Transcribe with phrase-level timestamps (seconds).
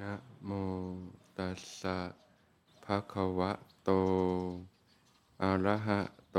[0.00, 0.14] นะ
[0.46, 0.50] โม
[1.38, 1.98] ตัสสะ
[2.84, 3.52] ภะคะวะ
[3.84, 3.90] โต
[5.42, 6.00] อะระหะ
[6.32, 6.38] โต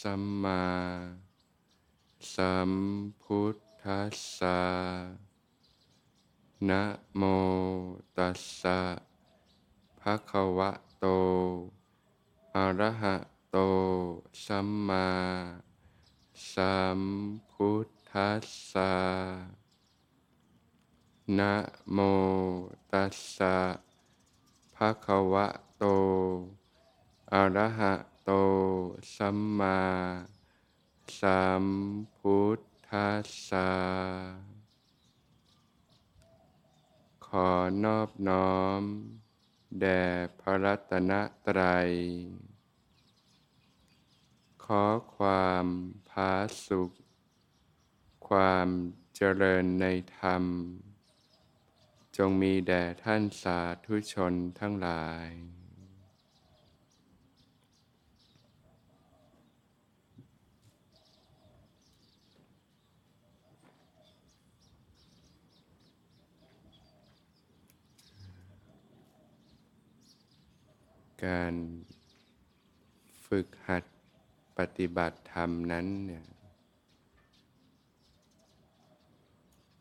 [0.00, 0.64] สัมมา
[2.34, 2.70] สัม
[3.22, 4.60] พุทธัสสะ
[6.68, 6.82] นะ
[7.16, 7.22] โม
[8.16, 8.80] ตัสสะ
[10.00, 10.70] ภะคะวะ
[11.00, 11.06] โต
[12.56, 13.16] อะระหะ
[13.50, 13.58] โต
[14.46, 15.08] สัมมา
[16.52, 17.00] สัม
[17.50, 18.92] พุทธัสสะ
[21.38, 21.54] นะ
[21.92, 21.98] โม
[22.92, 23.56] ตัสสะ
[24.74, 25.46] ภะคะวะ
[25.78, 25.84] โต
[27.32, 27.94] อะระหะ
[28.24, 28.30] โต
[29.16, 29.78] สัมมา
[31.26, 31.66] สัม
[32.18, 33.72] พุทธัสสะ
[37.26, 37.50] ขอ
[37.84, 38.82] นอบน้อม
[39.80, 40.04] แด่
[40.40, 41.12] พระรัตน
[41.46, 41.90] ตรัย
[44.64, 44.84] ขอ
[45.16, 45.66] ความ
[46.10, 46.32] ผา
[46.66, 46.90] สุข
[48.28, 48.68] ความ
[49.16, 49.86] เจริญใน
[50.18, 50.44] ธรรม
[52.16, 55.55] จงมีแด่ท่านสาธุชนทั้งหลาย
[71.24, 71.54] การ
[73.26, 73.84] ฝึกหัด
[74.58, 76.26] ปฏิบัติธรรมนั้นเนี่ย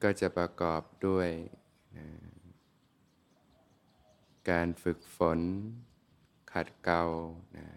[0.04, 1.30] ก็จะประกอบด้วย
[1.98, 2.08] นะ
[4.50, 5.40] การฝึกฝน
[6.52, 7.04] ขัดเกลา
[7.58, 7.68] นะ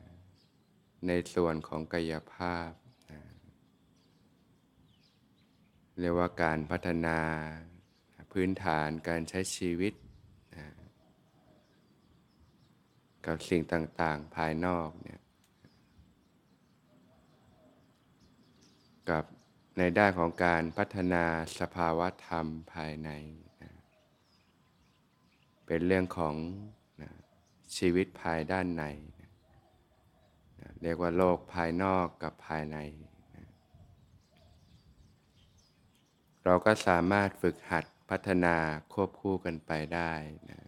[1.07, 2.71] ในส่วนของกายภาพ
[3.11, 3.21] นะ
[5.99, 7.19] เรียกว่าการพัฒนา
[8.33, 9.95] พื้นฐานการใช้ชีวิต
[10.57, 10.67] นะ
[13.29, 15.21] กับสิ่งต่างๆ ภายนอกเนี่ย
[19.11, 19.25] กับ
[19.79, 21.25] ในด้านของการพัฒนา
[21.59, 23.11] สภาวะธรรมภายใน
[23.63, 23.73] นะ
[25.67, 26.35] เป็นเรื่องของ
[27.03, 27.11] นะ
[27.77, 28.85] ชีวิตภายด้านใน
[29.21, 29.31] นะ
[30.61, 32.79] นะเรียกว่าโลกภายนอกกับภายใน
[33.37, 33.47] นะ
[36.45, 38.57] เราก็สามารถฝึกหัดพัฒนา
[38.93, 40.13] ควบคู่กันไปได้
[40.51, 40.68] นะ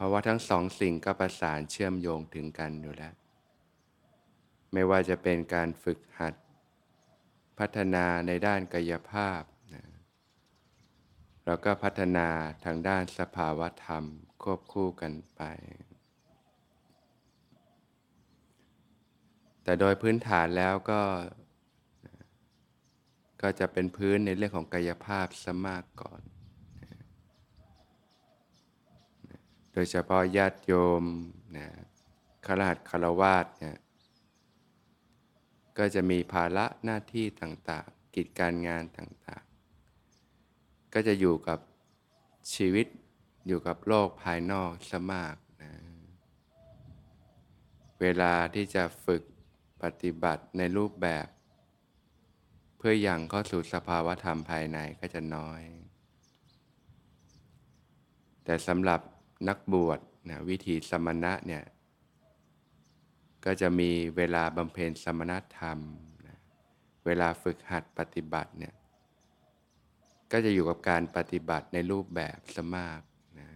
[0.00, 3.14] ราะว่าทั้งสองสิ่งก็ประสานเชื่อมโยงถึงกันอยู่แล้ว
[4.72, 6.34] ไม่ว่าจะเป็นการฝึกหัด
[7.58, 9.42] พัฒนาในด้านกายภาพ
[9.74, 9.84] นะ
[11.46, 12.28] แล้วก็พัฒนา
[12.64, 14.04] ทางด้านสภาวธรรม
[14.42, 15.42] ควบคู่กันไป
[19.64, 21.02] แต่โดยพื้นฐานแล้วก็
[23.42, 26.22] ก็จะเป็นพื้นในเรื่องของกายภาพสมากก่อน
[29.72, 30.72] โดยเฉพาะญาติโย
[31.02, 31.04] ม
[31.56, 31.68] นะ
[32.46, 33.78] ขลาดคารวาสเนี่ย
[35.78, 41.58] ก็จะมีภาระหน้าที่ต่างๆ กิจการงานต่างๆ ก็จะอยู่กับ
[42.54, 42.86] ชีวิต
[43.46, 45.72] อยู่กับโลกภายนอกสมากนะ
[48.00, 49.22] เวลาที่จะฝึก
[49.82, 51.26] ปฏิบัติในรูปแบบ
[52.76, 55.62] เพื่ออยังเข้าสู่สภาวธรรมภายในก็จะน้อย
[58.44, 59.00] แต่สำหรับ
[59.48, 61.64] นักบวชนะวิธีสมณะเนี่ย
[63.44, 65.78] ก็จะมีเวลาบำเพ็ญสมณธรรม
[66.26, 66.38] นะ
[67.06, 68.74] เวลาฝึกหัดปฏิบัติเนี่ย
[70.32, 73.02] ก็จะอยู่กับการปฏิบัติในรูปแบบสมาก
[73.38, 73.48] นะ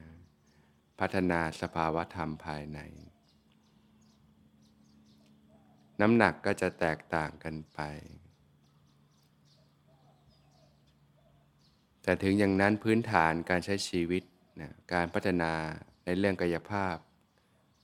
[1.01, 2.81] พัฒนาสภาวธรรมภายใน
[6.01, 7.81] น้ำหนักก็จะแตกต่างกันไป
[12.03, 14.23] แต่ถึงอย่างนั้นพื้นฐานการใช้ชีวิต
[14.61, 15.53] นะการพัฒนา
[16.05, 16.97] ในเรื่องกายภาพ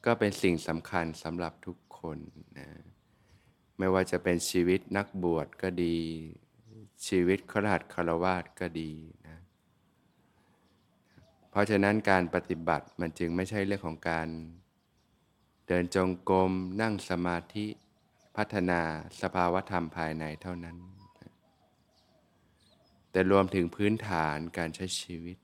[0.05, 2.19] ก็เป็นสิ่งสำคัญสำหรับทุกคน
[2.59, 2.69] นะ
[3.79, 5.99] ไม่ว่าจะเป็นชีวิตนักบวชก็ดี
[7.07, 8.93] ชีวิตขราดคารวาสก็ดี
[9.29, 9.39] นะ
[11.51, 14.29] เพราะฉะนั้นการปฏิบัติมันจึงไม่ใช่เรื่องของการ
[15.67, 16.53] เดินจงกรม
[16.83, 17.67] นั่งสมาธิ
[18.37, 18.81] พัฒนา
[19.21, 20.77] สภาวธรรมภายในเท่านั้น
[23.11, 25.37] แต่รวมถึงพื้นฐานการใช้ชีวิต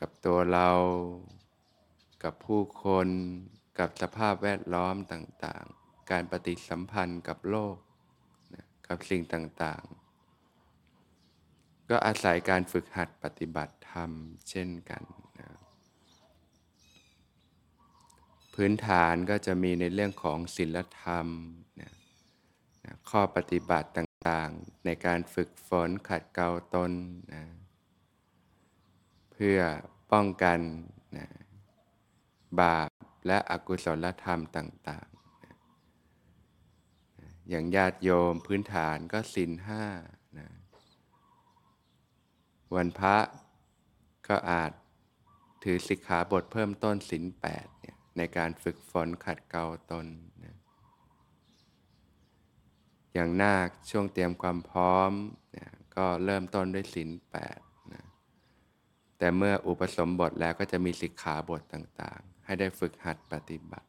[0.00, 0.70] กับตัวเรา
[2.22, 3.08] กับผู้คน
[3.78, 7.76] กับสภาพแวดล้อมต่างๆ การปฏิสัมพันธ์กับโลก
[8.54, 14.10] นะกับสิ่งต่างๆ ก็อาศัยการฝึกหัดปฏิบัติธรรม
[14.50, 15.02] เช่นกัน
[15.40, 15.48] นะ
[18.54, 21.26] พื้นฐานก็จะมีในเรื่องของศีลธรรม
[21.80, 21.92] นะ
[22.84, 26.92] นะข้อปฏิบัติต่างๆ ในการฝึกฝนขัดเกลาตน
[27.32, 27.42] นะ
[29.34, 29.58] เพื่อ
[30.12, 30.58] ป้องกัน
[31.16, 31.28] นะ
[32.60, 32.90] บาป
[33.26, 35.14] และอกุศลธรรมต่างๆ
[37.48, 39.84] อย่างญาติโยมพื้นฐานก็สินห้า
[40.38, 40.48] นะ
[42.74, 43.16] วันพระ
[44.28, 44.72] ก็อาจ
[45.62, 50.06] ถือสิกขาบทเพิ่มต้นศีลแปดเนี่ยในการฝึกฝนขัดเกลาตน
[50.44, 50.56] นะ
[53.14, 55.12] อย่างนาคช่วงเตรียมความพร้อม
[55.56, 55.66] นะ
[55.96, 57.58] ก็เริ่มต้นด้วยศีลแปด
[59.18, 63.88] แต่เมื่ออุปสมบทแล้วก็จะมีสิกขาบทต่างๆ ให้ได้ฝึกหัดปฏิบัติ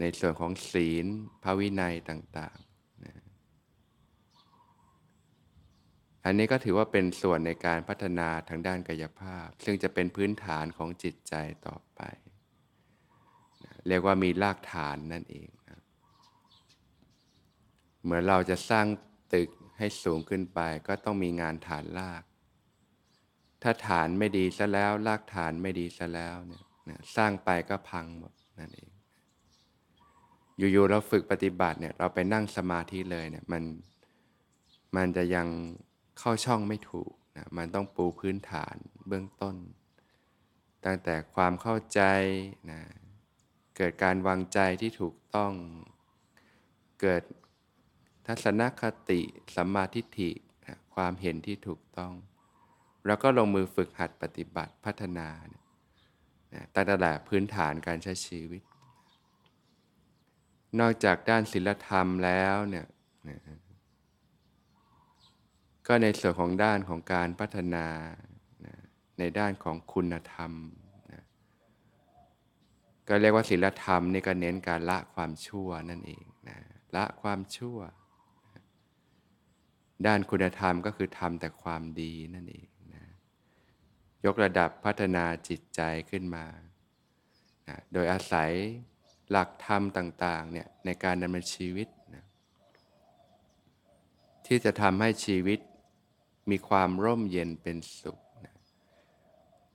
[0.00, 1.06] ในส่วนของศีล
[1.42, 3.14] พระวินัยต่างๆนะ
[6.24, 11.34] อันนี้ก็ถือว่าเป็นส่วนในการพัฒนาทางด้านกายภาพ ซึ่งจะเป็นพื้นฐานของจิตใจ
[11.66, 12.00] ต่อไป
[13.64, 15.80] นะเรียกว่ามีรากฐานนั่นเองนะ
[18.02, 18.86] เหมือนเราจะสร้าง
[19.34, 22.22] ตึกให้สูงขึ้นไป ก็ต้องมีงานฐานราก
[23.62, 28.90] ถ้าฐานไม่ดีซะแล้วรากฐานไม่ดีซะแล้วเนี่ยสร้างไปก็พังหมดนั่นเอง
[30.72, 33.62] อยู่ๆเราฝึกปฏิบัติเนี่ยเราไปนั่งสมาธิเลยเนี่ยมัน
[34.96, 35.48] มันจะยัง
[36.18, 38.76] เข้าช่องไม่ถูกนะมันต้องปูพื้นฐาน
[39.08, 39.56] เบื้องต้น
[40.84, 42.00] ตั้งแต่ความเข้าใจ
[42.70, 42.80] นะ
[43.76, 45.52] เกิดการวางใจที่ถูกต้อง
[47.00, 47.22] เกิด
[48.26, 49.20] ทัศนคติ
[49.56, 50.30] สัมมาทิฏฐิ
[50.66, 52.12] นะความเห็นที่ถูกต้อง
[53.06, 55.28] แล้วก็ลงมือฝึกหัดปฏิบัติพัฒนา
[56.74, 58.62] ตั้งแต่พื้นฐานการใช้ชีวิต
[60.80, 62.86] นอกจากด้านศีลธรรมแล้วเนี่ย
[65.86, 67.86] ก็ในส่วนของด้านของการพัฒนา
[69.18, 70.52] ในด้านของคุณธรรม
[73.08, 76.58] ก็เรียกว่าศีลธรรมนี่ก็เน้นการละความชั่วนั่นเองนะ
[76.96, 77.78] ละความชั่ว
[80.06, 82.68] ด้านคุณธรรมก็คือทำแต่ความดีนั่นเอง
[84.24, 85.80] ยกระดับพัฒนาจิตใจ
[86.10, 86.46] ขึ้นมา
[87.68, 88.50] นะโดยอาศัย
[89.30, 92.24] หลักธรรมต่างๆเนี่ยในการดำเนินชีวิตนะ
[94.46, 95.58] ที่จะทำให้ชีวิต
[96.50, 98.56] มีความร่มเย็นเป็นสุขนะ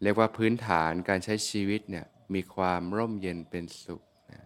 [0.02, 4.42] เรียกว่าพื้นฐานการใช้ชีวิตเนี่ยมีความร่มเย็นเป็นสุขนะ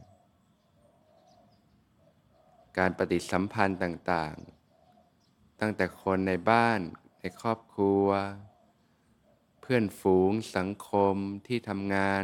[2.78, 6.80] การปฏิสัมพันธ์ต่างๆ ตั้งแต่คนในบ้าน
[7.20, 8.08] ในครอบครัว
[9.72, 11.16] พื่อนฝูง สังคม
[11.48, 12.24] ที่ทำงาน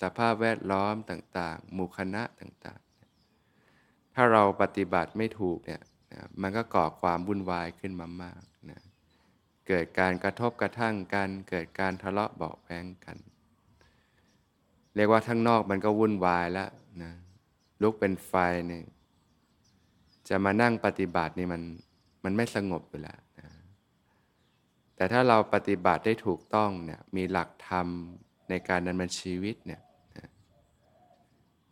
[0.00, 5.82] สภาพแวดล้อมต่างๆ หมู่คณะต่างๆ ถ้าเราปฏิบัติไม่ถูกเนี่ย
[6.40, 8.82] มันก็ก่อความวุ่นวายขึ้นมามากนะ
[9.68, 13.18] เกิดการกระทบกระทั่งกัน เกิดการทะเลาะเบาแวงกัน
[14.94, 16.70] เรียกว่าทั้งนอกมันก็วุ่นวายแล้ว
[17.02, 17.12] นะ
[17.82, 18.32] ลุกเป็นไฟ
[18.68, 18.84] เนี่ย
[20.28, 21.62] จะมานั่งปฏิบัตินี่มัน
[22.24, 23.18] มันไม่สงบอยู่แล้ว
[24.96, 27.88] แต่ถ้าเราปฏิบัติได้ถูกต้องเนี่ยมีหลักธรรม
[28.48, 29.82] ในการดำเนินชีวิตเนี่ย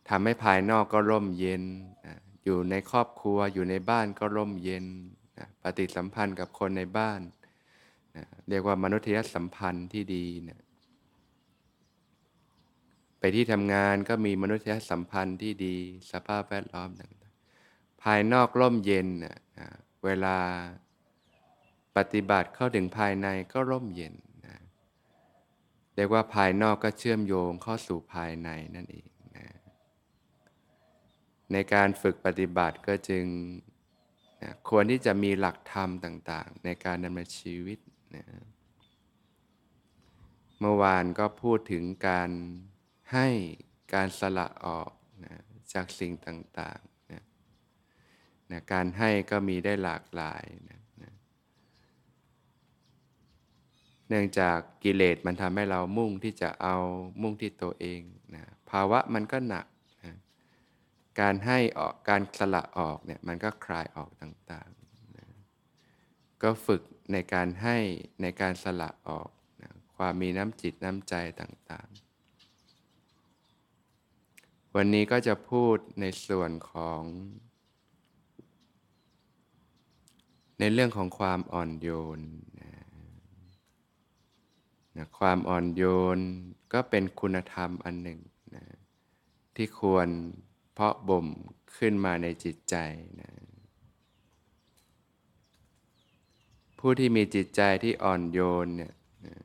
[0.09, 1.63] ทำให้ภายนอกก็ร่มเย็น
[2.43, 4.85] อยู่ในครอบครัวอยู่ในบ้านก็ร่มเย็น
[5.63, 7.21] ปฏิสัมพันธ์กับคนในบ้าน
[8.49, 10.61] เรียกว่ามนุษยสัมพันธ์ที่ดีนะ
[13.19, 15.75] ไปที่ทำงานก็มีมนุษยสัมพันธ์ที่ดี
[16.11, 19.07] สภาพแวดล้อมต่างๆภายนอกร่มเย็น
[20.05, 20.37] เวลา
[21.97, 24.57] ปฏิบัติเข้าถึงภายในก็ร่มเย็นนะ
[25.95, 29.47] เรียกว่าภายนอกก็เชื่อมโยงเข้าสู่ภายในนั่นเองนะ
[31.51, 33.25] ในการฝึกปฏิบัติก็จึง
[34.41, 37.79] นะควรที่จะมีหลักธรรมต่างๆ ในการดำเนินชีวิต
[38.15, 38.25] นะ
[40.59, 42.29] เมื่อวานก็พูดถึงการ
[43.13, 43.27] ให้
[43.93, 44.91] การสละออก
[45.25, 45.35] นะ
[45.73, 47.23] จากสิ่งต่างๆนะ
[48.51, 51.13] นะการให้ก็มีได้หลากหลายนะนะ
[54.09, 56.75] เนื่องจากกิเลสมันทำให้เรามุ่งที่จะเอา
[57.21, 58.01] มุ่งที่ตัวเอง
[58.35, 59.65] นะภาวะมันก็หนัก
[60.03, 60.15] นะ
[61.19, 65.27] การให้ออกการสละออกเนี่ยมันก็คลายออกต่างๆนะ
[66.43, 66.81] ก็ฝึก
[67.11, 67.77] ในการให้
[68.21, 69.29] ในการสละออก
[69.61, 72.05] นะความมีน้ำจิตน้ำใจต่างๆ
[74.75, 77.01] วันนี้ก็จะพูดในส่วนของ
[80.59, 82.19] ในเรื่องของความอ่อนโยน
[82.61, 82.74] นะ
[84.95, 85.83] นะความอ่อนโย
[86.17, 86.19] น
[86.73, 88.19] ก็เป็นคุณธรรมอันหนึ่ง
[88.55, 88.63] นะ
[89.55, 90.07] ที่ควร
[90.73, 91.27] เพาะบ่ม
[91.77, 92.75] ขึ้นมาในจิตใจ
[93.21, 93.31] นะ
[96.79, 98.93] ผู้ที่มีจิตใจที่อ่อนโยนเนี่ย
[99.25, 99.35] นะ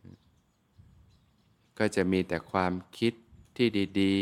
[1.78, 3.12] ก็จะมีแต่ความคิด
[3.56, 3.68] ที่
[4.00, 4.18] ดี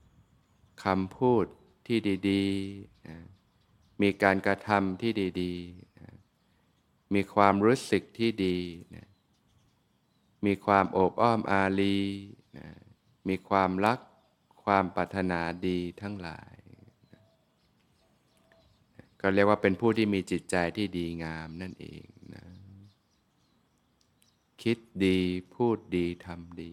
[0.00, 1.44] ๆคำพูด
[1.86, 1.98] ที่
[2.30, 3.16] ดีๆนะ
[4.02, 5.12] มีการกระทำที่
[5.42, 6.08] ดีๆนะ
[7.14, 8.58] มีความรู้สึกที่ดี
[8.96, 9.09] นะ
[10.46, 11.98] มีความโอบอ้อมอารี
[12.56, 12.68] นะ
[13.28, 13.98] มีความรัก
[14.64, 16.54] ความปรารถนาดีทั้งหลาย
[19.20, 22.04] ก็เรียกว่าเป็นผู้ที่มีจิตใจที่ดีงามนั่นเอง
[22.34, 22.44] นะ
[24.62, 25.18] คิดดี
[25.54, 26.72] พูดดีทำดี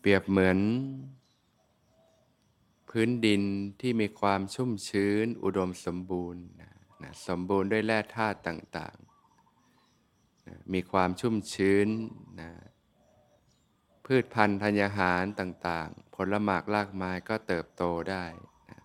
[0.00, 0.58] เปรียบเหมือน
[2.88, 3.42] พื้นดิน
[3.80, 6.72] ที่มีความชุ่มชื้นอุดมสมบูรณ์นะ
[7.02, 8.96] นะสมบูรณ์ด้วยแร่ธาตุต่าง
[10.72, 11.88] มีความชุ่มชื้น
[12.40, 12.50] นะ
[14.04, 18.24] พืชพันธุ์ธัญญาหารต่างๆ ผลหมากรากไม้ก็เติบโตได้
[18.68, 18.78] นะ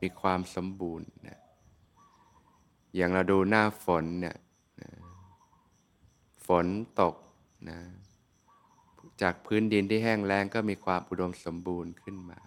[0.00, 1.40] มีความสมบูรณ์นะ
[2.96, 4.36] อย่างเราดูหน้าฝนเนี่ย
[4.82, 4.90] นะ
[6.46, 6.66] ฝน
[7.00, 7.16] ตก
[7.70, 7.78] นะ
[9.22, 12.40] จากพื้นดินที่แห้งแล้งก็มีความอุดมสมบูรณ์ขึ้นมา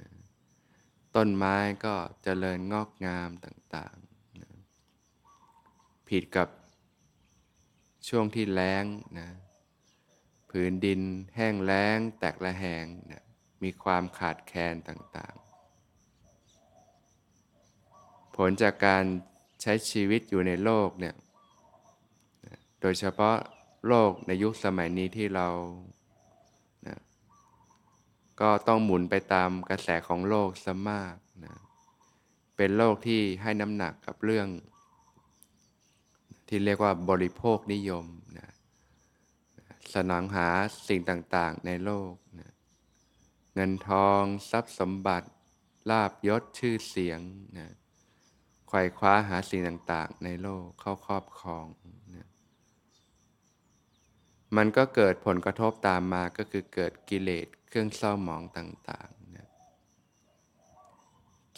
[0.00, 0.08] นะ
[1.16, 4.50] ต้นไม้ก็เจริญงอกงามต่างๆนะ
[6.08, 6.48] ผิดกับ
[8.08, 8.84] ช่วงที่แล้ง
[9.18, 9.28] นะ
[10.50, 11.00] พื้นดิน
[11.36, 13.24] แห้งแล้ง แตกละแหงนะ
[13.62, 15.44] มีความขาดแคลนต่างๆ
[18.36, 19.04] ผลจากการ
[19.62, 21.14] ใช้ชีวิตอยู่ในโลกเนี่ย
[22.80, 23.36] โดยเฉพาะ
[23.88, 25.48] โลกในยุคสมัยนี้ที่เรา
[26.86, 26.98] นะ
[28.40, 31.54] ก็ต้องหมุนไปตามกระแสของโลกซะมากนะ
[32.56, 34.48] เป็นโลกที่ให้น้ำหนักกับเรื่อง
[36.52, 38.06] ที่เรียกว่าบริโภคนิยม
[38.38, 38.50] นะ
[39.94, 40.48] สนองหา
[40.88, 42.52] สิ่งต่างๆในโลกนะ
[43.54, 45.28] เงินทองทรัพย์สมบัติ
[45.90, 47.20] ลาบยศชื่อเสียง
[47.58, 47.68] นะ
[48.68, 51.66] ไขว่คว้าหาสิ่งต่าง ๆ ในโลกเข้าครอบครอง
[52.16, 52.28] นะ
[54.56, 59.48] มันก็เกิดผลกระทบตามมาก็คือเกิดกิเลสเครื่องเศร้าหมองต่างๆนะ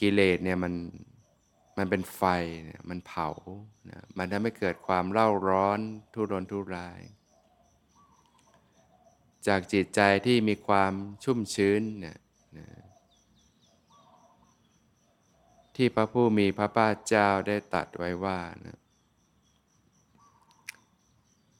[0.00, 0.74] กิเลสเนี่ยมัน
[1.76, 2.22] มันเป็นไฟ
[2.64, 3.28] เนี่ยมันเผา
[3.90, 5.80] นะมันทำให้เกิดความเล่าร้อน
[6.14, 7.00] ทุรนทุราย
[9.46, 10.92] จากจิตใจที่มีความ
[11.24, 12.18] ชุ่มชื้นเนี่ย
[12.58, 12.68] นะ
[15.76, 18.78] ที่พระผู้มีพระภาเจ้าได้ตรัสไว้ว่านะ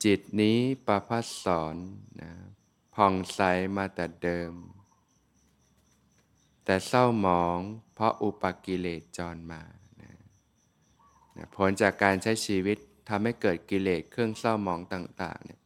[0.04, 1.76] จิตนี้ประพัสสอน
[2.21, 2.33] นะ
[2.95, 3.40] ผ่องใส
[3.76, 4.52] มาแต่เดิม
[6.64, 7.59] แต่เศร้าหมอง
[7.95, 9.62] เพราะอุปกิเลสจรมา
[11.57, 15.61] ผลจากการใช้ชีวิตทำให้เกิดกิเลสเครื่องเศร้าหมองต่างๆเนี่ย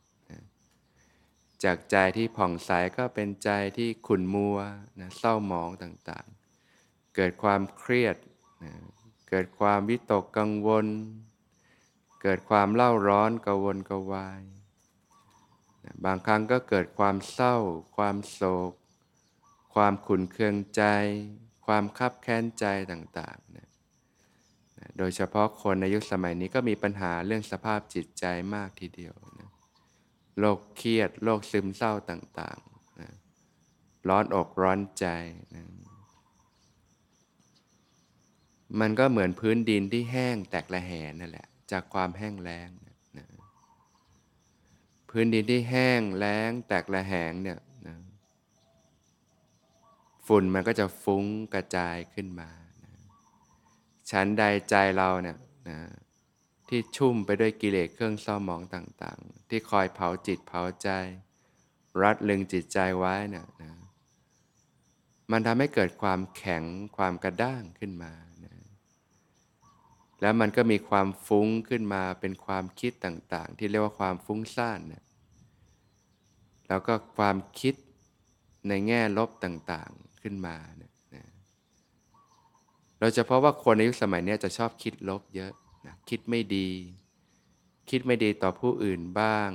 [1.64, 4.58] จากใจที่ผ่องใสก็เป็นใจที่ขุ่นมัว
[5.00, 8.16] นะเศร้าหมองต่างๆ เกิดความเครียด
[8.64, 8.72] นะ
[9.28, 10.86] เกิดความวิตกกังวล
[12.22, 14.42] เกิดความเล่าร้อนกวนกวาย
[15.84, 17.56] นะบางครั้งก็เกิดความเศร้า
[17.96, 18.72] ความโศก
[19.74, 20.82] ความขุ่นเคืองใจ
[21.66, 23.65] ความคับแค้นใจต่างๆนะ
[24.98, 28.24] โดยเฉพาะคนในยุคสมัยนี้ก็มีปัญหาเรื่องสภาพจิตใจ
[28.54, 29.50] มากทีเดียวนะ
[30.38, 33.10] โรคเครียดโรคซึมเศร้าต่างๆนะ
[34.08, 35.06] ร้อนอกร้อนใจ
[35.54, 35.64] นะ
[38.80, 42.70] มันก็เหมือนพื้นดินที่แห้งแตกละแหนนั่นแหละ จากความแห้งแล้ง
[43.18, 43.26] นะ
[45.10, 47.96] พื้นดินที่แห้งแล้งแตกละแหงเนี่ยนะ
[50.26, 51.24] ฝุ่นมันก็จะฟุ้ง
[51.54, 52.50] กระจายขึ้นมา
[54.06, 55.36] นะชั้นใดใจเราเนี่ย
[55.68, 55.78] นะ
[56.68, 60.88] ที่ชุ่มไปด้วยกิเลสเครื่องเศร้าหมองต่างๆ ที่คอยเผาจิตเผาใจ
[62.02, 63.72] รัดลึงจิตใจไว้เนี่ยนะ
[65.32, 66.64] มันทำให้เกิดความแข็ง
[66.96, 68.12] ความกระด้างขึ้นมา
[68.44, 68.54] นะ
[70.20, 75.04] แล้วมันก็มีความฟุ้งขึ้นมาเป็นความคิดต่างๆ ที่เรียกว่าความฟุ้งซ่านนะ
[76.68, 77.74] แล้วก็ความคิด
[78.68, 80.56] ในแง่ลบต่างๆขึ้นมา
[83.00, 85.52] เราจะเพราะว่าคนในยุคสมัยนี้จะชอบคิดลบเยอะ
[85.86, 86.68] นะคิดไม่ดี
[87.90, 89.50] คิดไม่ดีต่อผู้อื่นบ้าง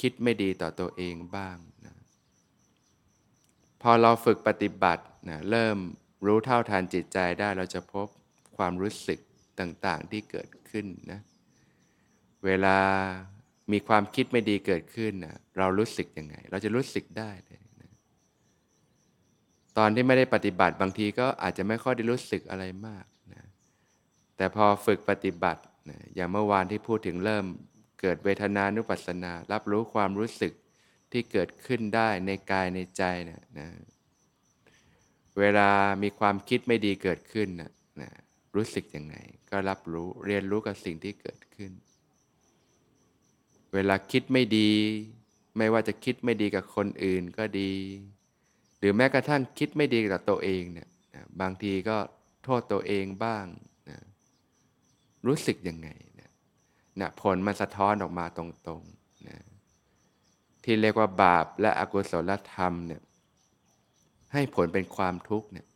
[0.00, 1.94] คิดไม่ดีต่อตัวเองบ้างนะ
[3.82, 5.78] พอเราฝึกปฏิบัตินะเริ่ม
[6.26, 8.06] รู้เท่าทันจิตใจได้เราจะพบ
[8.56, 9.18] ความรู้สึก
[9.60, 11.20] ต่างๆที่เกิดขึ้นนะ
[12.44, 12.78] เวลา
[13.72, 17.65] มีความคิดไม่ดีเกิดขึ้นนะเรารู้สึกยังไง เราจะรู้สึกได้เลย
[19.78, 23.44] ตอนที่ไม่ได้ปฏิบัติบางทีก็อาจจะไม่ค่อยได้รู้สึกอะไรมากนะ
[24.36, 27.44] แต่พอฝึกปฏิบัตินะอย่างเมื่อวานที่พูดถึงเริ่ม
[28.00, 30.52] เกิดเวทนานุปัสสนา รับรู้ความรู้สึก
[31.12, 33.68] ที่เกิดขึ้นได้ในกายในใจนะนะ
[35.38, 35.70] เวลา
[36.02, 38.10] มีความคิดไม่ดีเกิดขึ้นนะนะ
[38.56, 39.16] รู้สึกยังไง
[39.50, 41.72] ก็รับรู้เรียนรู้กับสิ่งที่เกิดขึ้น
[43.74, 44.70] เวลาคิดไม่ดี
[45.56, 47.72] ไม่ว่าจะคิดไม่ดีกับคนอื่นก็ดี
[48.78, 50.88] หรือแม้กระทั่งคิดไม่ดีกับตัวเองเนี่ย
[51.40, 51.98] บางทีก็
[52.44, 53.46] โทษตัวเองบ้าง
[53.90, 53.98] นะ
[55.26, 55.88] รู้สึกยังไง
[56.20, 56.30] นะ
[57.00, 59.38] นะผลมันสะท้อนออกมาตรงๆนะ
[60.64, 63.02] ที่เรียกว่าบาปและอกุศลธรรมเนี่ย
[64.32, 65.66] ให้ผลเป็นความทุกข์เนี่ย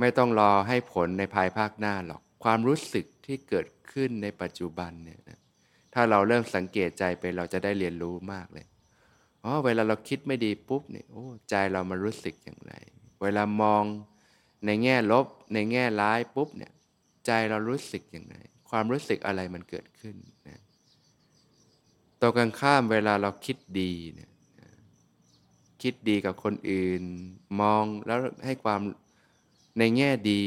[0.00, 5.40] ไม่ต้องรอให้ผลในภายภาคหน้าหรอกความรู้สึกที่เกิดขึ้นในปัจจุบันเนี่ยนะ
[5.94, 8.66] ถ้าเราเริ่มสังเกตใจไปเราจะได้เรียนรู้มากเลย
[9.44, 12.72] อ๋อเวลาเราคิดไม่ดีปุ๊บเนี่ยโอ้ใจเรามันรู้สึกอย่างไร
[13.22, 13.84] เวลามอง
[14.66, 16.72] ในแง่ลบ ในแง่ร้ายปุ๊บเนี่ย
[17.26, 18.36] ใจเรารู้สึกอย่างไร
[18.70, 20.16] ความรู้สึกอะไรมันเกิดขึ้น
[20.48, 20.60] นะ
[22.20, 24.30] ตรงกันข้ามเวลาเราคิดดีเนี่ย
[25.82, 27.02] คิดดีกับคนอื่น
[27.60, 28.80] มองแล้วให้ความ
[29.78, 30.44] ในแง่ดี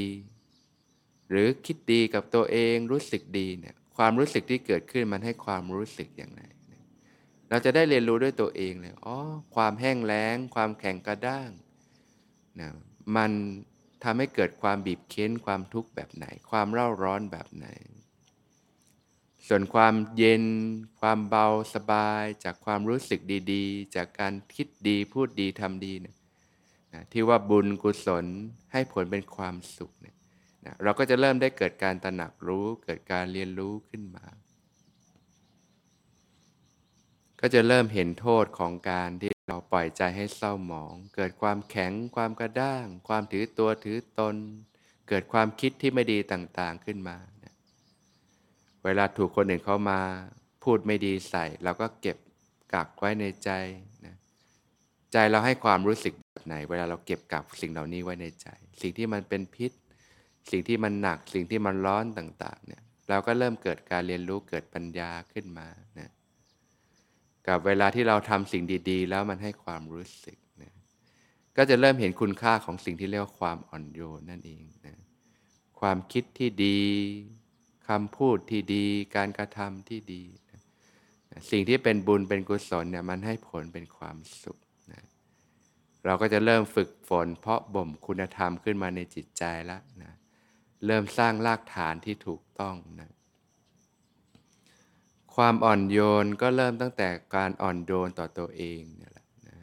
[1.30, 6.42] หรือคิดดีกับตัวเองรู้สึกดีเนี่ยความรู้สึกที่เกิดขึ้นมันให้ความรู้สึกอย่างไร
[7.52, 9.18] เราจะได้เรียนรู้ด้วยตัวเองเลยอ๋อ
[9.56, 11.50] ความแห้งแล้ง ความแข็งกระด้าง
[12.60, 12.70] นะ
[13.16, 13.32] มัน
[14.04, 17.68] ทำให้เกิดความบีบเค้นความทุกข์แบบไหน ความเร่าร้อนแบบไหน
[19.48, 20.44] ส่วนความเย็น
[21.00, 23.20] ความเบาสบาย จากความรู้สึก
[23.52, 26.16] ดีๆ จากการคิดดีพูดดีทำดีเนี่ย
[26.94, 28.26] นะที่ว่าบุญกุศล
[28.72, 30.16] ให้ผลเป็นความสุขเนี่ย
[30.66, 34.26] นะเราก็จะเริ่มได้เกิดการตระหนักรู้เกิดการเรียนรู้ขึ้นมา
[37.42, 44.36] ก็จะเริ่มเห็นโทษของการที่เราปล่อยใจให้เศร้าหมอง เกิดความแข็งความกระด้าง ความถือตัวถือตน
[45.10, 47.18] เกิดความคิดที่ไม่ดีต่างๆขึ้นมา
[48.86, 50.00] เวลาถูกคนอื่นเข้ามา
[50.64, 52.18] พูดไม่ดีใส่เราก็เก็บ
[52.74, 53.50] กักไว้ในใจ
[54.06, 54.16] นะ
[55.12, 58.48] ใจเราให้ความรู้สึกแบบไหน เวลาเราเก็บกักสิ่งเหล่านี้ไว้ในใจ
[58.82, 59.72] สิ่งที่มันเป็นพิษ
[60.52, 65.68] สิ่งที่มันหนัก สิ่งที่มันร้อนต่าง ๆ เนี่ย เราก็เริ่มเกิดการเรียนรู้เกิดปัญญาขึ้นมา
[66.00, 66.12] นะ
[67.48, 70.74] กับเวลาที่เราทำสิ่งดี ๆ แล้วมันให้ความรู้สึกนะ
[71.58, 74.98] ก็จะเริ่มเห็นคุณค่าของสิ่งที่เรียกว่าความอ่อนโยนนั่นเองนะ
[75.80, 76.80] ความคิดที่ดี
[77.88, 80.60] คำพูดที่ดี การกระทำที่ดีนะ
[81.52, 84.58] สิ่งที่เป็นบุญเป็นกุศลเนี่ยมันให้ผลเป็นความสุข
[84.92, 85.04] นะ
[86.06, 90.12] เราก็จะเริ่มฝึกฝน เพาะบ่มคุณธรรมขึ้นมาในจิตใจแล้วนะ
[90.86, 93.12] เริ่มสร้างรากฐานที่ถูกต้องนะ
[95.36, 99.58] ความอ่อนโยนก็เริ่มตั้งแต่การอ่อนโยนต่อตัวเองเนี่ยแหละนะ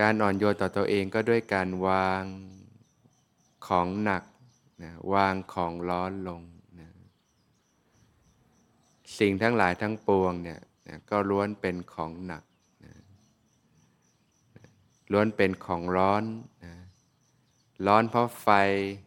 [0.00, 2.24] การอ่อนโยนต่อตัวเองก็ด้วยการวาง
[3.68, 4.22] ของหนัก
[4.82, 6.42] นะวางของร้อนลง
[6.80, 6.88] นะ
[9.18, 12.44] สิ่งทั้งหลายทั้งปวงเนี่ยนะก็ล้วนเป็นของหนัก
[12.84, 12.94] นะ
[15.12, 16.24] ล้วนเป็นของร้อน
[16.64, 16.74] นะ
[17.86, 18.48] ร้อนเพราะไฟ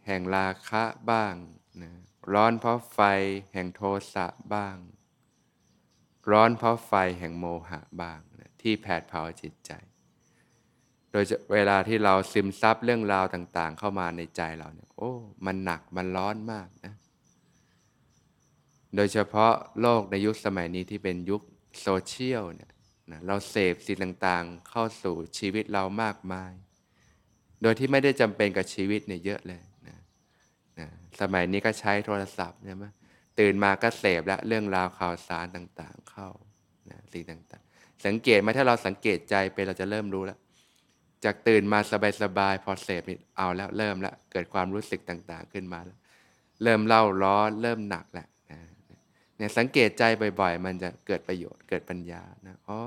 [0.06, 1.34] แห่งราคะบ้าง
[2.32, 3.00] ร้อนเพราะไฟ
[3.52, 3.82] แห่งโท
[4.14, 4.76] สะบ้าง
[6.30, 9.72] ร้อนเพราะไฟแห่งโมหะบ้างนะที่แผดเผาจิตใจ
[11.10, 15.12] โดยเวลาที่เราซึมซับเรื่องราวต่าง ๆ เข้ามาในใจเราเนี่ยโอ้
[15.46, 16.94] มันหนักมันร้อนมากนะ
[18.96, 21.42] โดยเฉพาะโลกในยุคสมัยนี้ที่เป็นยุค
[21.80, 22.70] โซเชียลเนี่ย
[23.10, 26.52] นะเราเสพสิ่งต่างๆ เข้าสู่ชีวิตเรามากมาย
[27.62, 29.62] โดยที่ไม่ได้จำเป็นกับชีวิตเนี่ยเยอะเลย
[30.78, 30.88] นะ
[31.20, 32.84] สมัยนี้ก็ใช้โทรศัพท์ใช่ไหม
[33.38, 36.28] ตื่นมาก็เสพแล้วเรื่องราวข่าวสารต่างๆเข้า
[36.90, 40.38] นะสิ่งต่างๆ สังเกตไหมถ้าเราสังเกตใจไปเราจะเริ่มรู้แล้ว
[41.24, 41.78] จากตื่นมา
[42.22, 43.02] สบายๆพอเสพ
[43.36, 45.98] เอาแล้วเริ่มแล้วเกิดความรู้สึกต่างๆขึ้นมาแล้ว
[46.62, 48.60] เริ่มเล่าร้อนเริ่มหนักแหล้วนะ
[49.36, 50.02] เนี่ยสังเกตใจ
[50.40, 52.80] บ่อยๆ มันจะเกิดประโยชน์เกิดปัญญานะอ๋อ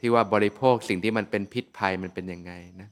[0.00, 2.88] ที่ว่าบริโภคสิ่งที่มันเป็นพิษภัยมันเป็นยังไงนะ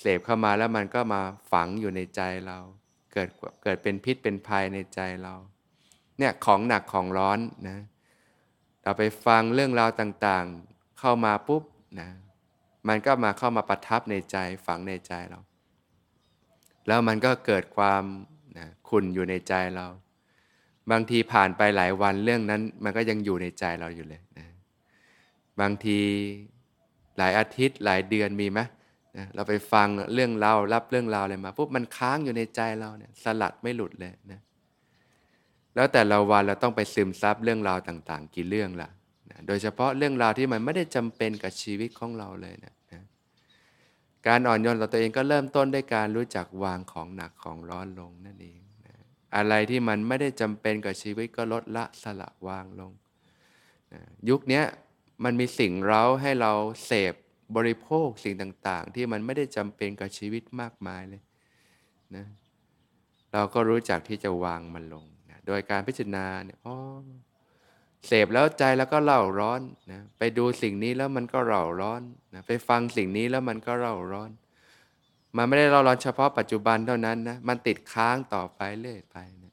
[0.00, 1.20] เสพเข้ามาแล้วมันก็มา
[1.52, 2.58] ฝังอยู่ในใจเรา
[3.14, 3.28] เกิด
[3.62, 5.34] เกิดเป็นพิษเป็นภัยในใจเรา
[6.18, 7.78] เนี่ยของหนักของร้อนนะ
[8.82, 11.62] เราไปฟังเรื่องราวต่างๆเข้ามาปุ๊บ
[12.00, 12.08] นะ
[12.88, 15.40] มันก็มาเข้ามาประทับในใจฝังในใจเรา
[16.86, 18.02] แล้วมันก็เกิดความ
[18.58, 19.86] นะขุนอยู่ในใจเรา
[20.90, 24.46] บางทีผ่านไปหลายวันเรื่องนั้น มันก็ยังอยู่ในใจเราอยู่เลยนะ
[25.60, 25.98] บางที
[27.18, 28.60] หลายอาทิตย์หลายเดือนมีไหม
[29.16, 34.40] นะเราไปฟังเรื่องเรารับเรื่องราวอะไรมาปุ๊บมันค้างอยู่ในใจเราเนี่ยสลัดไม่หลุดเลยนะ
[35.74, 38.88] แล้วแต่ละวันเราต้องไปซึมซับเรื่องราวต่าง ๆ กี่เรื่องละ
[39.30, 43.02] นะโดยเฉพาะเรื่องราวที่มันไม่ได้จำเป็นกับชีวิตของเราเลยนะนะ
[44.26, 48.94] การอ่อนโยนต่อตัวเองก็เริ่มต้นด้วยการรู้จักวางของหนักของร้อนลงนั่นเองนะ
[49.36, 52.92] อะไรที่มันไม่ได้จำเป็นกับชีวิตก็ลดละสละวางลง
[53.92, 54.62] นะยุคนี้
[55.24, 56.52] มันมีสิ่งเร้าให้เรา
[56.86, 57.14] เสพ
[57.56, 61.22] บริโภคสิ่งต่างๆ ที่มันไม่ได้จำเป็นกับชีวิตมากมายเลย
[62.16, 62.26] นะ
[63.32, 66.76] เราก็รู้จักที่จะวางมันลงนะโดยการพิจารณาเนี่ยอ๋อ
[68.06, 69.60] เสพแล้วใจแล้วก็เล่าร้อน
[69.92, 72.02] นะไปดูสิ่งนี้แล้วมันก็เร่าร้อน
[72.34, 74.30] นะไปฟังสิ่งนี้แล้วมันก็เร่าร้อน
[75.36, 79.52] มันไม่ได้เร่าร้อนเฉพาะปัจจุบันเท่านั้นนะมันติดค้างต่อไปเรื่อยไปนะ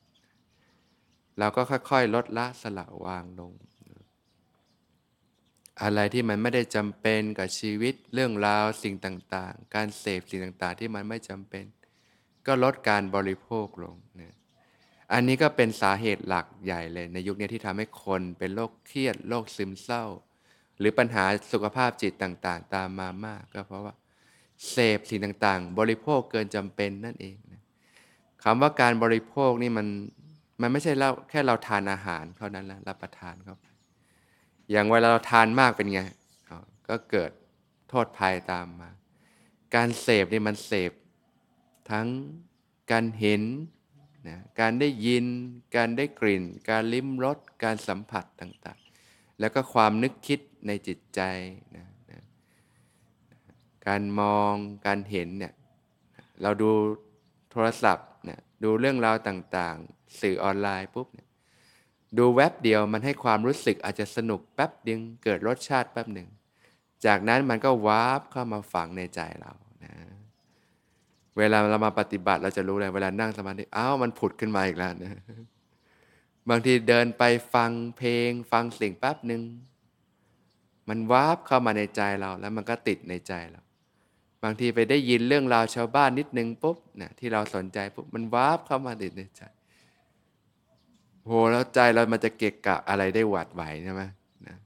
[1.39, 3.51] เราก็ค่อยๆ ลดละสละวางลง
[5.83, 11.65] อะไรที่มันไม่ได้จำเป็นกับชีวิตเรื่องราวสิ่งต่างๆ การเสพสิ่งต่างๆ ที่มันไม่จำเป็น
[12.47, 14.35] ก็ลดการบริโภคลงนะ
[15.13, 20.05] อันนี้ก็เป็นสาเหตุหลักใหญ่เลย ในยุคนี้ที่ทำให้คนเป็นโรคเครียดโรคซึมเศร้า
[20.79, 23.93] หรือปัญหาสุขภาพจิตต่างๆ ตามมามาก ก็เพราะว่า
[24.69, 27.61] เสพสิ่งต่างๆ บริโภคเกินจำเป็นนั่นเองนะ
[28.43, 29.87] คำว่าการบริโภคนี่มัน
[30.61, 33.65] มันไม่ใช่เราแค่เราทานอาหารเท่านั้นละรับประทานเข้าไป
[34.71, 36.01] อย่างเวลาเราทานมากเป็นไง
[36.89, 37.31] ก็เกิด
[37.89, 38.89] โทษภัยตามมา
[39.75, 40.91] การเสพนี่มันเสพ
[41.91, 42.07] ทั้ง
[42.91, 43.43] การเห็น
[44.27, 45.25] นะการได้ยิน
[45.75, 51.21] การได้กลิ่น การลิ้มรส การสัมผัสต่างๆ แล้วก็ความนึกคิดในจิตใจ
[51.77, 52.21] นะนะ
[53.87, 54.53] การมอง
[54.87, 55.53] การเห็นเนี่ย
[56.41, 56.71] เราดู
[57.51, 61.29] โทรศัพท์เนี่ยดูเรื่องราวต่างๆ สื่อออนไลน์ปุ๊บเนี่ย
[62.17, 66.27] ดูแวบเดียวมันให้ความรู้สึกอาจจะสนุกแป๊บเดียวเกิดรสชาติแป๊บหนึ่ง
[67.05, 69.93] จากนั้นมันก็วาร์ปเข้ามาฝังในใจเรานะ
[71.37, 75.21] เวลาเรามาปฏิบัติเราจะรู้เลยเวลานั่งสมาธิอ้าวมันผุดขึ้นมาอีกแล้วนะ
[76.49, 79.41] บางทีเดินไปฟังเพลง ฟังเสียงแป๊บหนึ่ง
[80.89, 83.61] มัน warp เข้ามาในใจเราแล้วมันก็ติดในใจเรา
[84.43, 89.43] บางทีไปได้ยินเรื่องราวชาวบ้านนิดนึงปุ๊บนะที่เราสนใจปุ๊บมัน warp เข้ามาติดในใจ
[91.25, 94.01] โหแล้วใจเรามันจะเกะกะอะไรได้หวั่นไหวใช่ไหม
[94.47, 94.57] นะ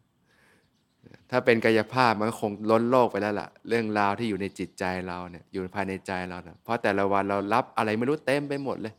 [1.29, 8.93] ถ้าเป็นกายภาพมันคงล้นโลกไปแล้วล่ะ เรื่องราวที่อยู่ในจิตใจเราเนี่ยอยู่ภายในใจเราเนะเพราะแต่ละวันเรารับอะไรไม่รู้เต็มไปหมดเลย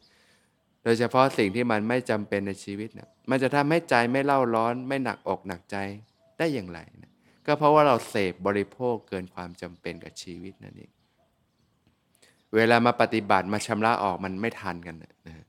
[0.84, 5.76] โดยเฉพาะสิ่งที่มันไม่จำเป็นในชีวิตเนี่ยมันจะทำให้ใจไม่เล่าร้อน ไม่หนักอกหนักใจ
[6.38, 7.12] ได้อย่างไรนะ
[7.46, 10.90] ก็เพราะว่าเราเสพบริโภคเกินความจำเป็นกับชีวิตนั่นเอง
[12.56, 15.45] เวลามาปฏิบัติมาชำระออกมันไม่ทันกันนะ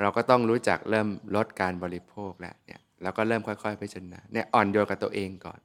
[0.00, 5.60] เราก็ต้องรู้จักเริ่มลดการบริโภคแล้วเนี่ยแล้วก็เริ่มค่อยๆพิจารณาเนี่ยอ่อนโยนกับตัวเองก่อน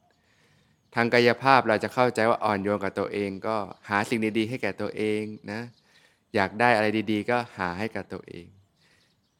[0.95, 3.55] ทางกายภาพเราจะเข้าใจว่าอ่อนโยนกับตัวเอง ก็
[3.89, 5.61] หาสิ่งดีๆ ให้แก่ตัวเองนะ
[6.35, 8.47] อยากได้อะไรดีๆ ก็หาให้กับตัวเอง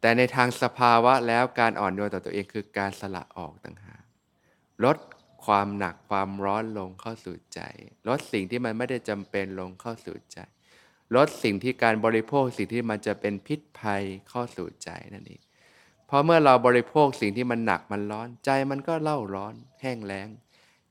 [0.02, 4.04] แต่ในทางสภาวะแล้วการอ่อนโยนต่อตัวเองคือการสละออกต่างหาก
[4.86, 4.98] ลด
[5.46, 7.62] ความหนักความร้อนลงเข้าสู่ใจ
[8.08, 10.40] ลดสิ่งที่มันไม่ได้จำเป็นลงเข้าสู่ใจ
[11.16, 15.42] ลดสิ่งที่การบริโภคสิ่งที่มันจะเป็นพิษภัยเข้าสู่ใจนั่นเอง
[16.08, 20.28] เพราะเมื่อเราบริโภคสิ่งที่มันหนักมันร้อนใจมันก็เล่าร้อนแห้งแล้ง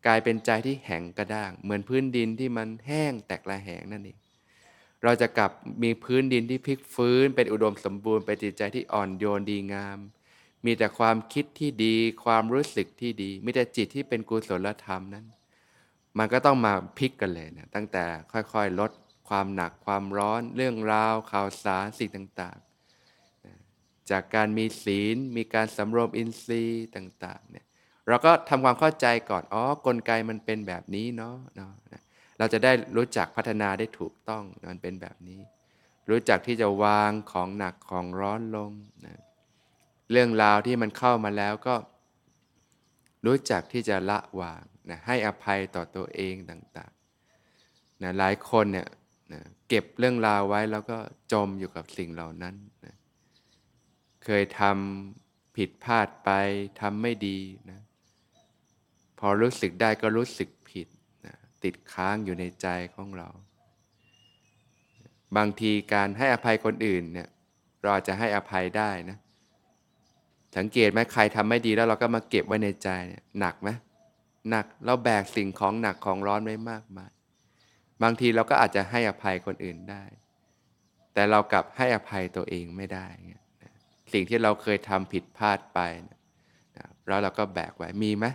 [0.07, 4.19] กลายเป็นใจที่แข็งกระด้าง เหมือนพื้นดินที่มันแห้งแตกละแหงนั่นเอง
[5.03, 5.51] เราจะกลับ
[5.83, 9.99] มีพื้นดินที่พลิกฟื้น เป็นอุดมสมบูรณ์เป็นจิตใจที่อ่อนโยนดีงาม
[10.65, 15.27] มีแต่ความคิดที่ดี ความรู้สึกที่ดี มีแต่จิตที่เป็นกุศลธรรมนั้น
[16.19, 18.91] มันก็ต้องมาพลิกกันเลยนะตั้งแต่ค่อยๆ ลด
[19.29, 27.67] ความหนักความร้อนเรื่องราวข่าวสารสิ่งต่างๆ จากการมีศีลมีการสำรวมอินทรีย์ต่างๆเนี่ย
[28.09, 31.73] เราก็ทำความเข้าใจก่อนอ๋อกลไกมันเป็นแบบนี้เนาะเนาะ
[32.38, 35.41] เราจะได้รู้จักพัฒนาได้ถูกต้องมันเป็นแบบนี้
[36.11, 38.73] รู้จักที่จะวางของหนักของร้อนลง
[39.07, 39.21] นะ
[40.12, 41.75] เรื่องราวที่มันเข้ามาแล้วก็
[43.27, 48.88] รู้จักที่จะละวางนะให้อภัยต่อตัวเองต่างๆนะหลายคนเนี่ย
[49.33, 50.99] นะเก็บเรื่องราวไว้แล้วก็
[51.33, 52.55] จมอยู่กับสิ่งเหล่านั้น
[52.87, 52.97] นะ
[54.25, 56.31] เคยทำผิดพลาดไป
[56.81, 57.38] ทำไม่ดี
[57.71, 57.81] นะ
[59.19, 60.88] พอรู้สึกได้ก็รู้สึกผิด
[61.27, 63.29] นะติดค้างอยู่ในใจของเรา
[65.37, 67.29] บางทีการให้อภัยคนอื่นเนี่ย
[67.81, 69.19] เราอาจะให้อภัยได้นะ
[70.57, 73.69] สังเกตไหมใครทำไม่ดีแล้วเราก็มาเก็บไว้ในใจเนี่ยหนักไหม
[74.51, 77.11] หนักเราแบกสิ่งของหนักของร้อนไว้มากมาย
[78.03, 80.03] บางทีเราก็อาจจะให้อภัยคนอื่นได้
[81.15, 83.07] แต่เรากลับให้อภัยตัวเองไม่ได้
[84.13, 86.19] สิ่งที่เราเคยทำผิดพลาดไปนะ
[87.09, 88.27] แล้วเราก็แบกไว้มีไหม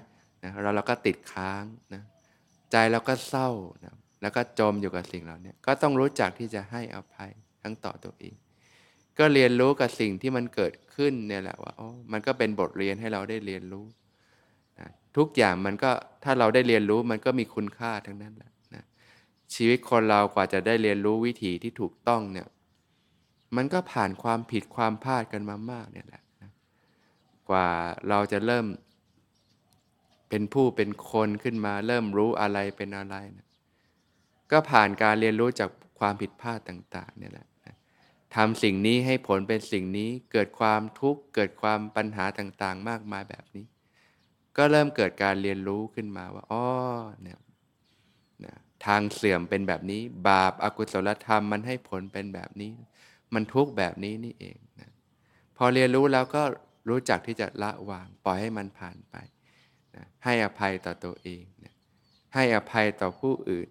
[0.43, 2.03] นะเราเราก็ติดค้างนะ
[2.71, 3.49] ใจเราก็เศร้า
[3.85, 7.31] นะแล้วก็จมอยู่กับสิ่งเหล่านี้ก็ต้องรู้จักที่จะให้อภัย
[7.63, 8.35] ทั้งต่อตัวเอง
[9.19, 13.85] ก็เรียนรู้กับสิ่งที่มันเกิดขึ้นเนี่ยแหละว่าอ๋อมันก็เป็นบทเรียนให้เราได้เรียนรู้
[14.79, 15.91] นะทุกอย่างมันก็
[16.23, 18.51] ถ้าเราได้เรียนรู้มันก็มีคุณค่าทั้งนั้นแหละ
[19.55, 22.47] ชีวิตคนเรากว่าจะได้เรียนรู้วิถีที่ถูกต้องเนี่ย
[23.55, 26.23] มันก็ผ่านความผิดความพลาดกันมามากเนี่ยแหละ
[27.49, 27.67] กว่า
[28.09, 28.65] เราจะเริ่ม
[30.29, 33.47] เป็นผู้เป็นคนขึ้นมาเริ่มรู้อะไรเป็นอะไรนะ
[34.51, 37.47] ก็ผ่านการเรียนรู้จากความผิดพลาดต่างๆเนี่ยแหละ
[38.35, 43.65] ทำสิ่งนี้ให้ผลเป็นสิ่งนี้เกิดความทุกข์เกิดความปัญหาต่างๆ มากมายแบบนี้
[44.57, 46.65] ก็เริ่มเกิดการเรียนรู้ขึ้นมาว่าอ๋อ
[47.21, 47.39] เนี่ย
[48.85, 52.73] ทางเสื่อมเป็นแบบนี้ บาปอากุศลธรรมมันให้ผลเป็นแบบนี้
[53.33, 54.91] มันทุกข์แบบนี้นี่เองนะ
[55.57, 56.43] พอเรียนรู้แล้วก็
[56.89, 59.15] รู้จักที่จะละวาง ปล่อยให้มันผ่านไป
[59.95, 61.73] นะให้อภัยต่อตัวเองนะ
[62.33, 63.69] ให้อภัยต่อผู้อื่น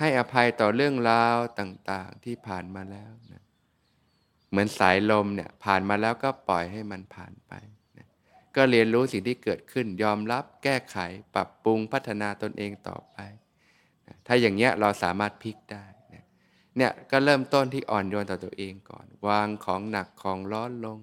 [0.00, 3.42] ให้อภัยต่อเรื่องราวต่างๆที่ผ่านมาแล้วนะ
[4.50, 7.52] เหมือนสายลมเนี่ยผ่านมาแล้วก็ปล่อยให้มันผ่านไป
[7.98, 8.06] นะ
[8.56, 10.96] ก็เรียนรู้สิ่งที่เกิดขึ้นยอมรับแก้ไข
[11.34, 13.18] ปรับปรุงพัฒนาตนเองต่อไป
[14.26, 15.84] ถ้าอย่างเงี้ยเราสามารถพลิกได้
[16.76, 20.98] เนี่ยก็เริ่มต้นที่อ่อนโยนต่อตัวเองก่อน วางของหนักของร้อนลง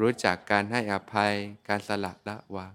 [0.00, 1.32] รู้จักการให้อภัย
[1.68, 2.72] การสละละวาง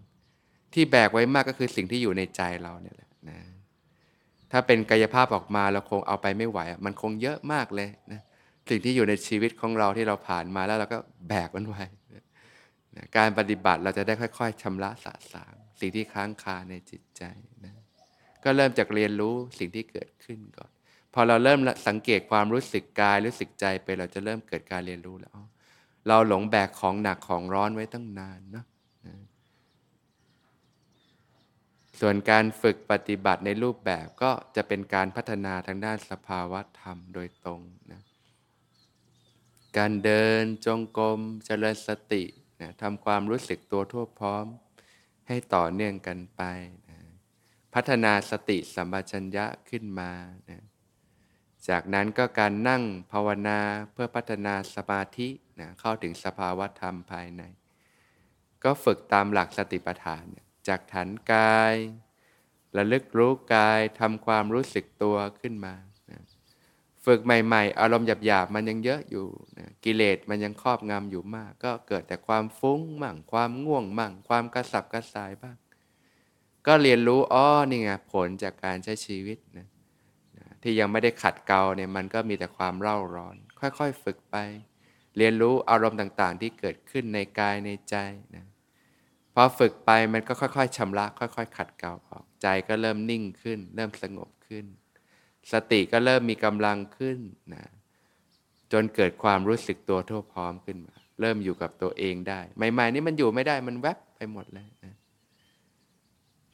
[0.74, 3.40] ที่แบกไว้มากก็คือสิ่งที่อยู่ในใจเราเนี่ยแหละนะ
[4.52, 8.22] ถ้าเป็นกายภาพออกมาเราคงเอาไปไม่ไหว มันคงเยอะมากเลยนะ
[8.70, 10.98] สิ่งที่อยู่ในชีวิตของเราที่เราผ่านมาแล้วเราก็
[11.30, 11.84] แบกมันไว้
[12.96, 17.24] นะการปฏิบัติเราจะได้ค่อย ๆชำระสะสาง สิ่งที่ค้างคาในจิตใจ
[17.66, 17.74] นะ
[18.46, 20.70] ก็เริ่มจากเรียนรู้สิ่งที่เกิดขึ้นก่อน
[21.14, 25.40] พอเราเริ่มสังเกตความรู้สึกกายรู้สึกใจไปเราจะเริ่มเกิดการเรียนรู้แล้ว
[26.08, 28.66] เราหลงแบกของหนักของร้อนไว้ตั้งนานเนาะ
[32.00, 38.02] ส่วนการฝึกปฏิบัติในรูปแบบก็จะเป็นการพัฒนาทางด้านสภาวะธรรมโดยตรงนะ
[39.78, 42.24] การเดินจงกรมเจริญสติ
[42.62, 44.46] นะทำความรู้สึกตัวทั่วพร้อม
[45.28, 46.42] ให้ต่อเนื่องกันไป
[46.85, 46.85] น
[47.76, 50.12] พัฒนาสติสัมปชัญญะขึ้นมา
[50.50, 50.64] นะ
[51.70, 53.60] จากนั้นก็การนั่งภาวนา
[53.92, 57.44] เพื่อพัฒนาสมาธินะเข้าถึงสภาวะธรรมภายใน
[58.64, 60.26] ก็ฝึกตามหลักสติปัฏฐาน
[60.68, 61.76] จากฐานกาย
[62.78, 65.76] ระลึกรู้กายทำความรู้สึกตัวขึ้นมา
[66.12, 66.22] นะ
[67.06, 75.58] ฝึกใหม่ ๆ อารมณ์หยาบๆมันยังเยอะอยู่นะกิเลสมันยังครอบงำอยู่มาก ก็เกิดแต่ความฟุ้งมั่งความง่วงมั่ง ความกระสับกระส่ายบ้าง
[76.68, 79.68] ก็เรียนรู้อ๋อนี่ไงผลจากการใช้ชีวิตนะ
[80.64, 84.36] ที่ยังไม่ได้ขัดเกลาเนี่ยมันก็มีแต่ความเร่าร้อน ค่อยๆฝึกไป
[85.18, 87.96] เรียนรู้อารมณ์ต่างๆ ที่เกิดขึ้นในกายในใจ
[88.36, 88.46] นะ
[89.34, 94.66] พอฝึกไปมันก็ค่อย ๆชำระค่อย ๆ ขัดเกลาออกใจก็เริ่มนิ่งขึ้น เริ่มสงบขึ้น
[95.52, 97.20] สติก็เริ่มมีกำลังขึ้น
[97.54, 97.66] นะ
[98.72, 102.40] จนเกิดความรู้สึกตัวทั่วพร้อมขึ้นมา เริ่มอยู่กับตัวเองได้
[102.74, 104.96] ใหม่ ๆ นี่มันอยู่ไม่ได้มันแวบไปหมดเลยนะ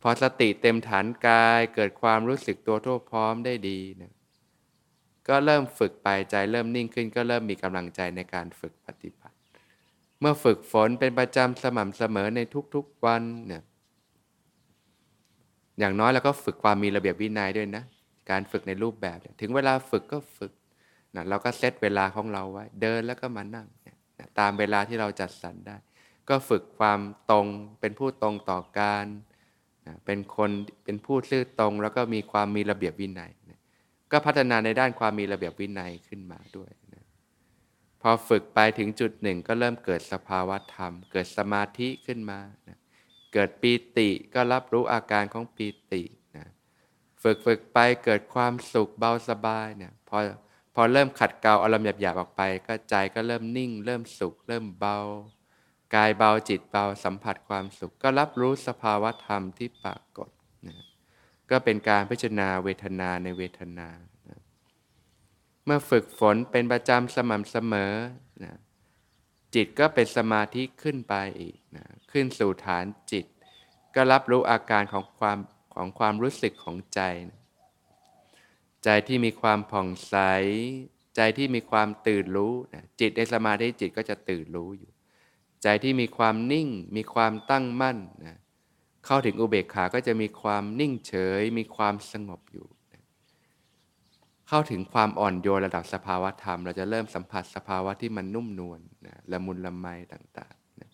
[0.01, 4.13] พอสติเต็มฐานกายเกิดความรู้สึกตัวทั่วพร้อมได้ดีนะ
[5.27, 9.35] ก็เริ่มฝึกไปใจเริ่มนิ่งขึ้น ก็เริ่มมีกำลังใจในการฝึกปฏิบัติ
[10.19, 12.39] เมื่อฝึกฝนเป็นประจำสม่ำเสมอใน
[12.75, 13.63] ทุกๆวันเนี่ย
[15.79, 17.83] อย่างน้อยเราก็ฝึกความมีระเบียบวินัยด้วยนะ
[18.31, 20.51] การฝึกในรูปแบบถึงเวลาฝึกก็ฝึก
[21.15, 25.77] นะเราก็เซตเวลาของเราไว้ เดินแล้วก็มานั่งนะตามเวลาที่เราจัดสรรได้
[26.29, 26.99] ก็ฝึกความ
[27.31, 27.47] ตรง
[27.79, 29.05] เป็นผู้ตรงต่อการ
[29.87, 30.51] นะเป็นคน
[30.83, 33.59] เป็นผู้ซื่อตรง แล้วก็มีความมีระเบียบวินัยนะ
[34.11, 37.03] ก็พัฒนาในด้านความมีระเบียบวินัยขึ้นมาด้วยนะ
[38.01, 42.77] พอฝึกไปถึงจุดหนึ่ง ก็เริ่มเกิดสภาวะธรรม เกิดสมาธิขึ้นมานะ
[43.33, 46.03] เกิดปีติก็รับรู้อาการของปีติ
[46.37, 46.47] นะ
[47.23, 50.17] ฝึกฝึกไปเกิดความสุขเบาสบายเนี่ยพอ
[50.75, 54.97] พอเริ่มขัดเกลาอารมณ์หยาบๆออกไป ก็ใจก็เริ่มนิ่ง เริ่มสุข เริ่มเบา
[55.95, 60.29] กายเบาจิตเบาสัมผัสความสุข ก็รับรู้สภาวะธรรมที่ปรากฏ
[60.67, 60.77] นะ
[61.49, 63.89] ก็เป็นการพิจารณาเวทนาในเวทนา
[64.29, 64.39] นะ
[65.65, 67.93] เมื่อฝึกฝนเป็นประจำสม่ำเสมอ
[68.43, 68.55] นะ
[69.55, 73.25] จิตก็เป็นสมาธิขึ้นไปอีกนะขึ้นสู่ฐานจิต
[73.95, 75.37] ก็รับรู้อาการของความ
[75.75, 77.39] ของความรู้สึกของใจนะ
[78.83, 80.15] ใจที่มีความผ่องใส
[81.15, 84.90] ใจที่มีความตื่นรู้นะจิตในสมาธิจิตก็จะตื่นรู้อยู่
[85.63, 88.37] ใจที่มีความนิ่ง มีความตั้งมั่นนะ
[89.05, 93.03] เข้าถึงอุเบกขาก็จะมีความนิ่งเฉย มีความสงบอยู่นะ
[94.47, 100.91] เข้าถึงความอ่อนโยนระดับสภาวะธรรม เราจะเริ่มสัมผัสสภาวะที่มันนุ่มนวลนะละมุนละไมต่างๆนะ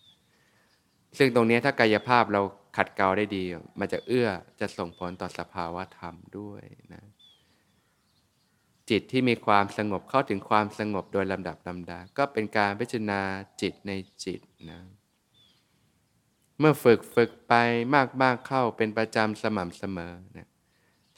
[1.18, 2.42] ซึ่งตรงนี้ถ้ากายภาพเรา
[2.76, 3.44] ขัดเกลาได้ดี
[3.80, 4.28] มันจะเอื้อ
[4.60, 6.62] จะส่งผลต่อสภาวะธรรมด้วย
[6.94, 7.02] นะ
[8.90, 13.20] จิตที่มีความสงบเข้าถึงความสงบโดยลำดับลำดา ก็เป็นการพิจารณา
[13.60, 13.92] จิตใน
[14.24, 14.80] จิต นะ
[16.58, 17.54] เมื่อฝึกฝึกไป
[18.22, 20.48] มากๆเข้าเป็นประจำสม่ำเสมอนะ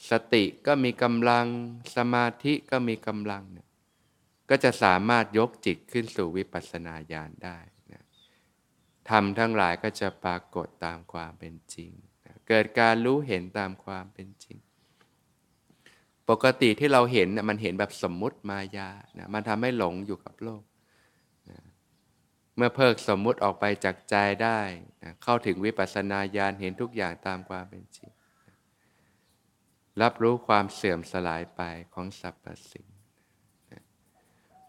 [0.09, 1.47] สติก็มีกำลัง
[1.95, 3.67] สมาธิก็มีกำลังนะ
[4.49, 7.57] ก็จะสามารถยกจิตขึ้นสู่วิปัสสนาญาณได้
[7.93, 8.03] นะ
[9.09, 11.91] ทำทั้งหลายก็จะปรากฏตามความเป็นจริง
[12.25, 14.57] นะเกิดการรู้เห็นตามความเป็นจริง
[16.29, 20.63] ปกติที่เราเห็นนะมันเห็นแบบสมมุติมายานะมันทำให้หลงอยู่กับโลก
[22.61, 24.59] มื่อเพิกสมมุติออกไปจากใจได้
[25.03, 28.09] นะเข้าถึงวิปัสสนาญาณเห็นทุกอย่างตามความเป็นจริง
[30.01, 31.61] รับรู้ความเสื่อมสลายไป
[31.93, 32.87] ของสรรพสิ่ง
[33.71, 33.83] นะ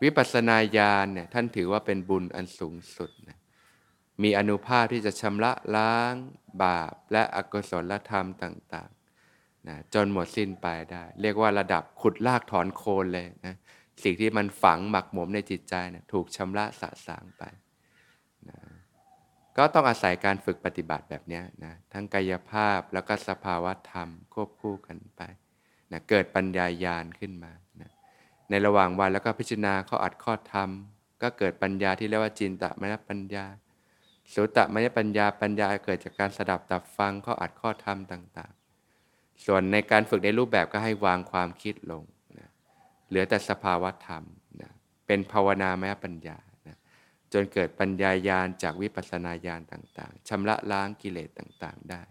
[0.03, 3.39] วิปัสสนาญาณเนี่ยท่านถือว่าเป็นบุญอันสูงสุดนะ
[4.23, 6.15] มีอนุภาพที่จะชำระล้าง
[6.63, 13.57] บาปและอกุศลธรรมต่างๆนะจนหมดสิ้นไปได้ เรียกว่าระดับขุดลากถอนโคนเลยนะ
[14.03, 17.45] สิ่งที่มันฝังหมักหมมในจิตใจนะถูกชำระสะสางไป
[19.57, 25.23] ก็ต้องอาศัยการฝึกปฏิบัติแบบนี้นะทั้งกายภาพแล้วก็สภาวะธรรมควบคู่กันไป
[25.93, 27.91] นะเกิดปัญญายาณขึ้นมานะ
[28.51, 30.69] ในระหว่างวันแล้วก็พิจารณาข้ออัดข้อธรรม
[31.23, 33.45] ก็เกิดปัญญาที่เรียกว่าจินตมยปัญญา
[34.35, 38.53] สุตตมยปัญญาปัญญาเกิดจากการสดับตับฟังข้ออัดข้อธรรมต่าง
[38.99, 42.03] ๆ ส่วนในการฝึกในรูปแบบก็ให้วางความคิดลง
[42.39, 42.49] นะ
[43.09, 44.23] เหลือแต่สภาวะธรรม
[44.61, 44.71] นะ
[45.07, 46.39] เป็นภาวนามยปัญญา
[47.33, 52.03] จนเกิดปัญญายาณจากวิปัสสนาญาณต่าง ๆชำระล้างกิเลสต่างๆได้